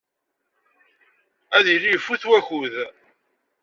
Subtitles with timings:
[1.57, 2.73] Ad yili ifut wakud.